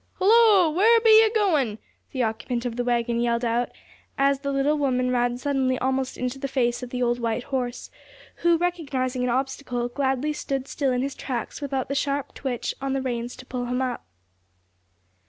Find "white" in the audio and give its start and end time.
7.19-7.43